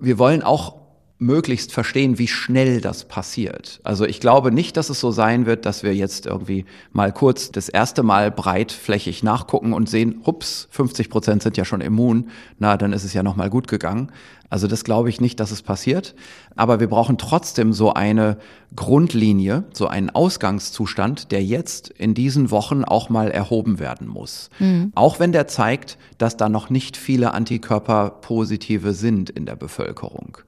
[0.00, 0.76] Wir wollen auch
[1.20, 3.80] möglichst verstehen, wie schnell das passiert.
[3.82, 7.50] Also ich glaube nicht, dass es so sein wird, dass wir jetzt irgendwie mal kurz
[7.50, 12.76] das erste Mal breitflächig nachgucken und sehen, hups, 50 Prozent sind ja schon immun, na,
[12.76, 14.12] dann ist es ja nochmal gut gegangen.
[14.50, 16.14] Also das glaube ich nicht, dass es passiert.
[16.56, 18.38] Aber wir brauchen trotzdem so eine
[18.74, 24.50] Grundlinie, so einen Ausgangszustand, der jetzt in diesen Wochen auch mal erhoben werden muss.
[24.58, 24.92] Mhm.
[24.94, 30.38] Auch wenn der zeigt, dass da noch nicht viele Antikörperpositive sind in der Bevölkerung.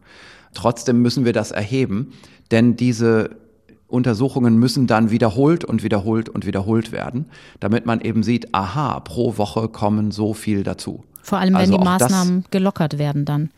[0.55, 2.13] Trotzdem müssen wir das erheben,
[2.51, 3.37] denn diese
[3.87, 7.27] Untersuchungen müssen dann wiederholt und wiederholt und wiederholt werden,
[7.59, 11.05] damit man eben sieht, aha, pro Woche kommen so viel dazu.
[11.23, 13.51] Vor allem, wenn also die Maßnahmen gelockert werden dann.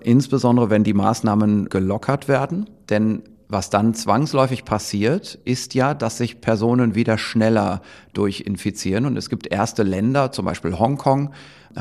[0.00, 6.40] Insbesondere, wenn die Maßnahmen gelockert werden, denn was dann zwangsläufig passiert, ist ja, dass sich
[6.40, 7.80] Personen wieder schneller
[8.12, 9.06] durchinfizieren.
[9.06, 11.32] Und es gibt erste Länder, zum Beispiel Hongkong,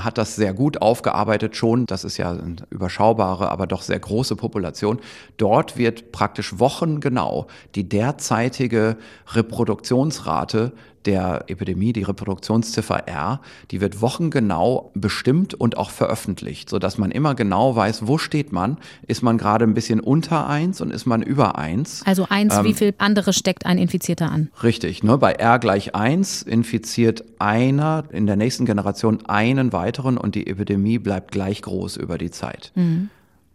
[0.04, 1.86] hat das sehr gut aufgearbeitet schon.
[1.86, 5.00] Das ist ja eine überschaubare, aber doch sehr große Population.
[5.38, 8.98] Dort wird praktisch wochengenau die derzeitige
[9.34, 10.74] Reproduktionsrate
[11.08, 13.40] der Epidemie, die Reproduktionsziffer R,
[13.72, 18.78] die wird wochengenau bestimmt und auch veröffentlicht, sodass man immer genau weiß, wo steht man.
[19.08, 22.04] Ist man gerade ein bisschen unter eins und ist man über eins?
[22.06, 24.50] Also eins, ähm, wie viel andere steckt ein Infizierter an?
[24.62, 25.18] Richtig, ne?
[25.18, 31.00] bei R gleich eins infiziert einer in der nächsten Generation einen weiteren und die Epidemie
[31.00, 32.72] bleibt gleich groß über die Zeit.
[32.76, 33.10] Mhm.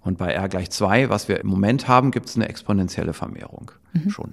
[0.04, 3.70] Und bei R gleich zwei, was wir im Moment haben, gibt es eine exponentielle Vermehrung
[3.92, 4.10] mhm.
[4.10, 4.32] schon.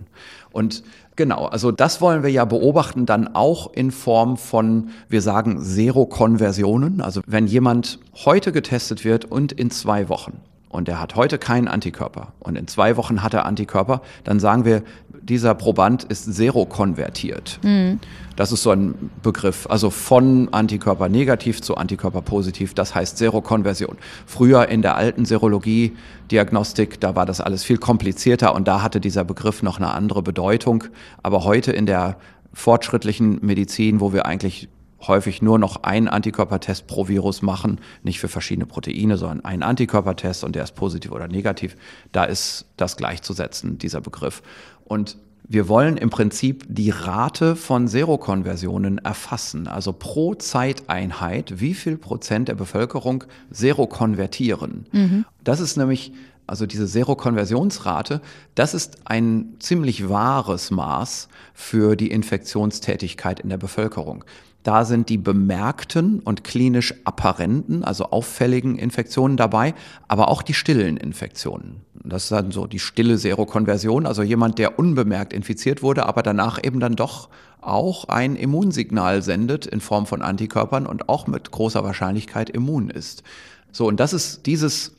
[0.52, 0.84] Und
[1.16, 7.02] genau, also das wollen wir ja beobachten, dann auch in Form von, wir sagen, Zero-Konversionen.
[7.02, 11.68] Also wenn jemand heute getestet wird und in zwei Wochen und er hat heute keinen
[11.68, 14.82] Antikörper und in zwei Wochen hat er Antikörper, dann sagen wir,
[15.30, 17.60] dieser Proband ist serokonvertiert.
[17.64, 18.00] Mhm.
[18.36, 23.98] Das ist so ein Begriff, also von Antikörper negativ zu Antikörper positiv, das heißt Serokonversion.
[24.26, 29.24] Früher in der alten Serologie-Diagnostik, da war das alles viel komplizierter und da hatte dieser
[29.24, 30.86] Begriff noch eine andere Bedeutung.
[31.22, 32.18] Aber heute in der
[32.54, 34.70] fortschrittlichen Medizin, wo wir eigentlich
[35.08, 40.44] häufig nur noch einen Antikörpertest pro Virus machen, nicht für verschiedene Proteine, sondern einen Antikörpertest
[40.44, 41.76] und der ist positiv oder negativ.
[42.12, 44.42] Da ist das gleichzusetzen, dieser Begriff.
[44.90, 51.98] Und wir wollen im Prinzip die Rate von Serokonversionen erfassen, also pro Zeiteinheit, wie viel
[51.98, 54.86] Prozent der Bevölkerung serokonvertieren.
[54.92, 55.26] Mhm.
[55.44, 56.12] Das ist nämlich
[56.46, 58.22] also diese Serokonversionsrate,
[58.56, 64.26] das ist ein ziemlich wahres Maß für die Infektionstätigkeit in der Bevölkerung.
[64.64, 69.74] Da sind die bemerkten und klinisch apparenten, also auffälligen Infektionen dabei,
[70.08, 71.82] aber auch die stillen Infektionen.
[72.04, 76.60] Das ist dann so die stille Serokonversion, also jemand, der unbemerkt infiziert wurde, aber danach
[76.62, 77.30] eben dann doch
[77.62, 83.24] auch ein Immunsignal sendet in Form von Antikörpern und auch mit großer Wahrscheinlichkeit immun ist.
[83.72, 84.94] So, und das ist dieses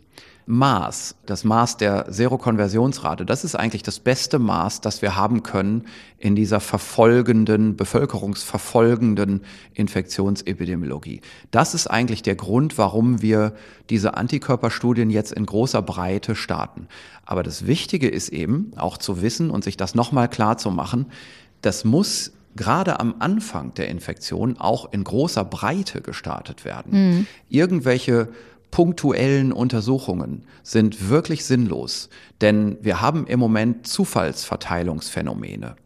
[0.47, 5.85] Maß, das Maß der Serokonversionsrate, das ist eigentlich das beste Maß, das wir haben können
[6.19, 9.43] in dieser verfolgenden, bevölkerungsverfolgenden
[9.75, 11.21] Infektionsepidemiologie.
[11.51, 13.55] Das ist eigentlich der Grund, warum wir
[13.91, 16.89] diese Antikörperstudien jetzt in großer Breite starten.
[17.25, 21.07] Aber das Wichtige ist eben auch zu wissen und sich das nochmal klar zu machen,
[21.63, 26.93] das muss gerade am Anfang der Infektion auch in großer Breite gestartet werden.
[26.93, 27.27] Mhm.
[27.49, 28.29] Irgendwelche
[28.71, 32.09] punktuellen Untersuchungen sind wirklich sinnlos,
[32.41, 35.77] denn wir haben im Moment Zufallsverteilungsphänomene.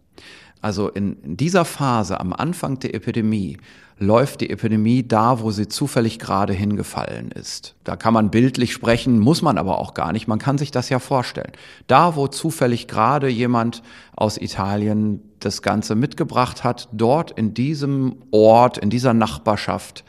[0.61, 3.59] Also in, dieser Phase am Anfang der Epidemie
[3.99, 7.77] läuft die Epidemie da, wo sie zufällig gerade hingefallen ist.
[7.85, 10.27] Da kann man bildlich sprechen, muss man aber auch gar nicht.
[10.27, 11.53] Man kann sich das ja vorstellen.
[11.87, 13.83] Da, wo zufällig gerade jemand
[14.17, 20.05] aus Italien das Ganze mitgebracht hat, dort in diesem Ort, in dieser Nachbarschaft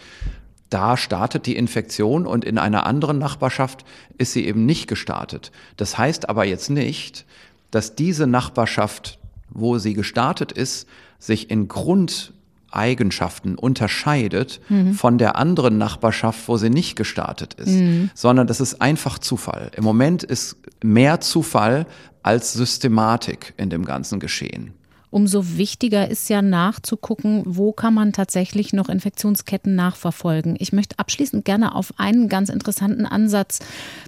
[0.69, 3.85] da startet die Infektion und in einer anderen Nachbarschaft
[4.17, 5.51] ist sie eben nicht gestartet.
[5.77, 7.25] Das heißt aber jetzt nicht,
[7.71, 10.87] dass diese Nachbarschaft, wo sie gestartet ist,
[11.19, 14.93] sich in Grundeigenschaften unterscheidet mhm.
[14.93, 18.09] von der anderen Nachbarschaft, wo sie nicht gestartet ist, mhm.
[18.13, 19.71] sondern das ist einfach Zufall.
[19.75, 21.85] Im Moment ist mehr Zufall
[22.23, 24.73] als Systematik in dem ganzen Geschehen
[25.15, 30.57] umso wichtiger ist ja nachzugucken, wo kann man tatsächlich noch Infektionsketten nachverfolgen.
[30.59, 33.59] Ich möchte abschließend gerne auf einen ganz interessanten Ansatz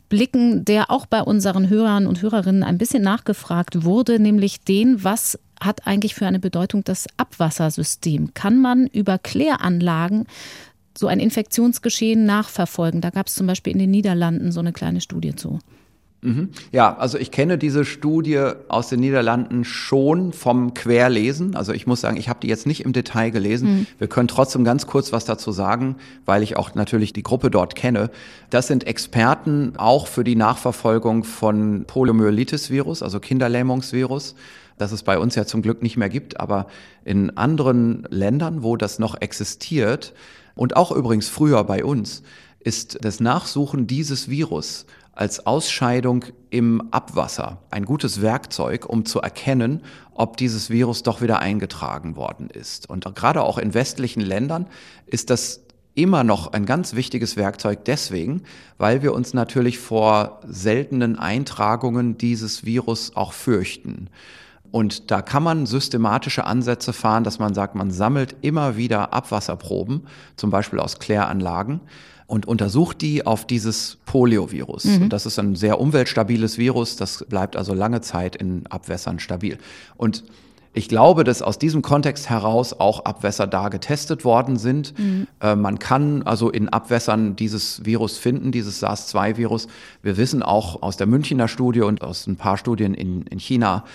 [0.09, 5.39] blicken, der auch bei unseren Hörern und Hörerinnen ein bisschen nachgefragt wurde, nämlich den, was
[5.61, 8.33] hat eigentlich für eine Bedeutung das Abwassersystem?
[8.33, 10.25] Kann man über Kläranlagen
[10.97, 12.99] so ein Infektionsgeschehen nachverfolgen?
[12.99, 15.59] Da gab es zum Beispiel in den Niederlanden so eine kleine Studie zu.
[16.21, 16.49] Mhm.
[16.71, 21.55] Ja, also ich kenne diese Studie aus den Niederlanden schon vom Querlesen.
[21.55, 23.69] Also ich muss sagen, ich habe die jetzt nicht im Detail gelesen.
[23.69, 23.87] Mhm.
[23.99, 27.75] Wir können trotzdem ganz kurz was dazu sagen, weil ich auch natürlich die Gruppe dort
[27.75, 28.09] kenne.
[28.49, 34.35] Das sind Experten auch für die Nachverfolgung von Poliomyelitis-Virus, also Kinderlähmungsvirus
[34.77, 36.67] das es bei uns ja zum Glück nicht mehr gibt, aber
[37.03, 40.13] in anderen Ländern, wo das noch existiert
[40.55, 42.21] und auch übrigens früher bei uns,
[42.59, 44.85] ist das Nachsuchen dieses Virus
[45.17, 49.81] als Ausscheidung im Abwasser ein gutes Werkzeug, um zu erkennen,
[50.13, 52.89] ob dieses Virus doch wieder eingetragen worden ist.
[52.89, 54.67] Und gerade auch in westlichen Ländern
[55.07, 55.61] ist das
[55.95, 58.43] immer noch ein ganz wichtiges Werkzeug deswegen,
[58.77, 64.09] weil wir uns natürlich vor seltenen Eintragungen dieses Virus auch fürchten.
[64.69, 70.05] Und da kann man systematische Ansätze fahren, dass man sagt, man sammelt immer wieder Abwasserproben,
[70.35, 71.79] zum Beispiel aus Kläranlagen,
[72.27, 74.83] und untersucht die auf dieses Poliovirus.
[74.83, 75.03] Mhm.
[75.03, 79.57] Und das ist ein sehr umweltstabiles Virus, das bleibt also lange Zeit in Abwässern stabil.
[79.95, 80.23] Und
[80.73, 84.97] ich glaube, dass aus diesem Kontext heraus auch Abwässer da getestet worden sind.
[84.99, 85.27] Mhm.
[85.41, 89.67] Äh, man kann also in Abwässern dieses Virus finden, dieses SARS-2-Virus.
[90.03, 93.85] Wir wissen auch aus der Münchner Studie und aus ein paar Studien in, in China,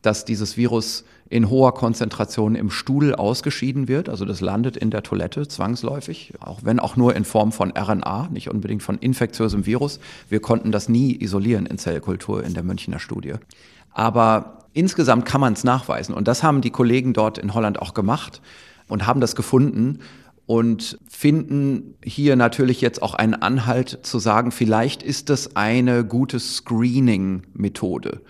[0.00, 4.10] dass dieses Virus in hoher Konzentration im Stuhl ausgeschieden wird.
[4.10, 8.28] Also das landet in der Toilette zwangsläufig, auch wenn auch nur in Form von RNA,
[8.30, 9.98] nicht unbedingt von infektiösem Virus.
[10.28, 13.34] Wir konnten das nie isolieren in Zellkultur in der Münchner Studie.
[13.92, 16.14] Aber insgesamt kann man es nachweisen.
[16.14, 18.42] Und das haben die Kollegen dort in Holland auch gemacht
[18.86, 20.00] und haben das gefunden
[20.44, 26.38] und finden hier natürlich jetzt auch einen Anhalt zu sagen, vielleicht ist das eine gute
[26.38, 28.20] Screening-Methode.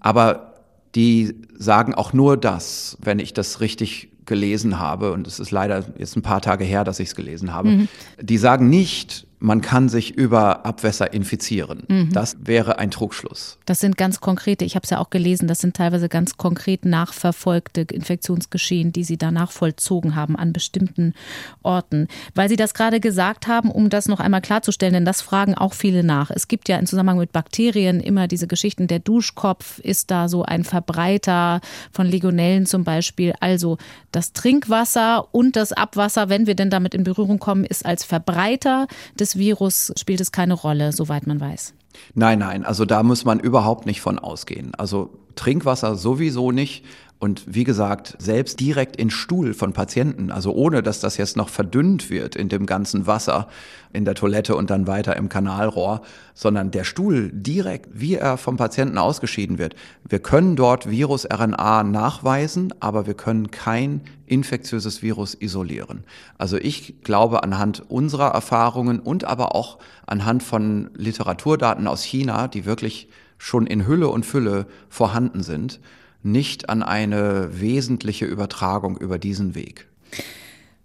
[0.00, 0.47] Aber
[0.94, 5.84] die sagen auch nur das, wenn ich das richtig gelesen habe, und es ist leider
[5.96, 7.88] jetzt ein paar Tage her, dass ich es gelesen habe, mhm.
[8.20, 11.84] die sagen nicht, man kann sich über Abwässer infizieren.
[11.88, 12.12] Mhm.
[12.12, 13.58] Das wäre ein Trugschluss.
[13.66, 16.84] Das sind ganz konkrete, ich habe es ja auch gelesen, das sind teilweise ganz konkret
[16.84, 21.14] nachverfolgte Infektionsgeschehen, die Sie da nachvollzogen haben an bestimmten
[21.62, 22.08] Orten.
[22.34, 25.74] Weil Sie das gerade gesagt haben, um das noch einmal klarzustellen, denn das fragen auch
[25.74, 26.30] viele nach.
[26.30, 30.42] Es gibt ja im Zusammenhang mit Bakterien immer diese Geschichten, der Duschkopf ist da so
[30.42, 31.60] ein Verbreiter
[31.92, 33.34] von Legionellen zum Beispiel.
[33.40, 33.78] Also
[34.10, 38.86] das Trinkwasser und das Abwasser, wenn wir denn damit in Berührung kommen, ist als Verbreiter
[39.18, 41.74] des des Virus spielt es keine Rolle, soweit man weiß.
[42.14, 44.74] Nein, nein, also da muss man überhaupt nicht von ausgehen.
[44.74, 46.84] Also Trinkwasser sowieso nicht.
[47.20, 51.48] Und wie gesagt, selbst direkt in Stuhl von Patienten, also ohne dass das jetzt noch
[51.48, 53.48] verdünnt wird in dem ganzen Wasser
[53.92, 56.02] in der Toilette und dann weiter im Kanalrohr,
[56.34, 59.74] sondern der Stuhl direkt, wie er vom Patienten ausgeschieden wird.
[60.08, 66.04] Wir können dort Virus-RNA nachweisen, aber wir können kein infektiöses Virus isolieren.
[66.36, 72.64] Also ich glaube anhand unserer Erfahrungen und aber auch anhand von Literaturdaten aus China, die
[72.64, 75.80] wirklich schon in Hülle und Fülle vorhanden sind,
[76.22, 79.88] nicht an eine wesentliche Übertragung über diesen Weg.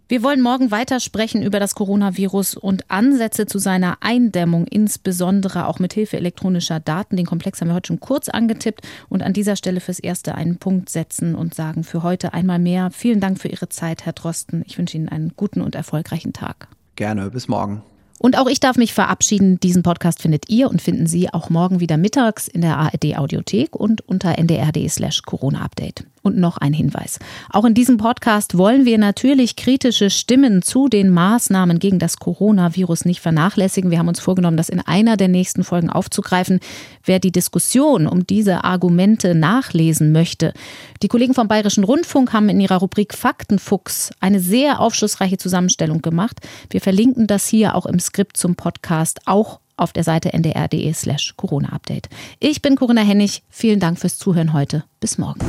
[0.09, 5.79] Wir wollen morgen weiter sprechen über das Coronavirus und Ansätze zu seiner Eindämmung, insbesondere auch
[5.79, 7.15] mit Hilfe elektronischer Daten.
[7.15, 10.57] Den Komplex haben wir heute schon kurz angetippt und an dieser Stelle fürs Erste einen
[10.57, 14.63] Punkt setzen und sagen für heute einmal mehr vielen Dank für Ihre Zeit, Herr Drosten.
[14.67, 16.67] Ich wünsche Ihnen einen guten und erfolgreichen Tag.
[16.95, 17.81] Gerne, bis morgen.
[18.23, 19.59] Und auch ich darf mich verabschieden.
[19.59, 23.75] Diesen Podcast findet ihr und finden Sie auch morgen wieder mittags in der ARD Audiothek
[23.75, 26.05] und unter ndr.de slash Corona-Update.
[26.23, 27.19] Und noch ein Hinweis.
[27.49, 33.03] Auch in diesem Podcast wollen wir natürlich kritische Stimmen zu den Maßnahmen gegen das Coronavirus
[33.03, 33.91] nicht vernachlässigen.
[33.91, 36.61] Wir haben uns vorgenommen, das in einer der nächsten Folgen aufzugreifen.
[37.03, 40.53] Wer die Diskussion um diese Argumente nachlesen möchte,
[41.01, 46.39] die Kollegen vom Bayerischen Rundfunk haben in ihrer Rubrik Faktenfuchs eine sehr aufschlussreiche Zusammenstellung gemacht.
[46.69, 51.33] Wir verlinken das hier auch im Skript zum Podcast, auch auf der Seite ndr.de slash
[51.35, 52.09] Corona-Update.
[52.39, 53.43] Ich bin Corinna Hennig.
[53.49, 54.83] Vielen Dank fürs Zuhören heute.
[54.99, 55.39] Bis morgen.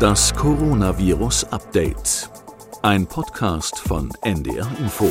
[0.00, 2.30] Das Coronavirus Update.
[2.82, 5.10] Ein Podcast von NDR Info.